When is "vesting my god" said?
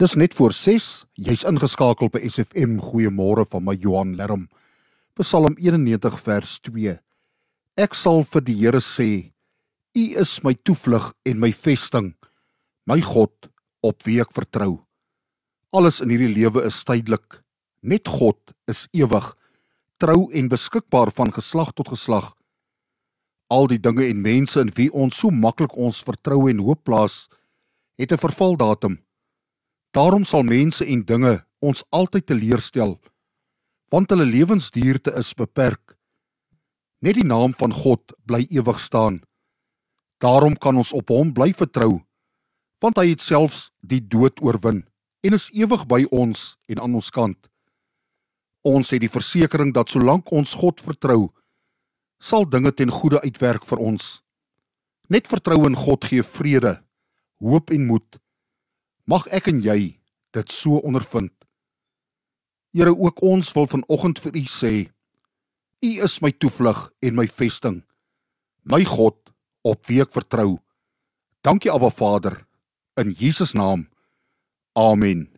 11.52-13.50, 67.26-69.18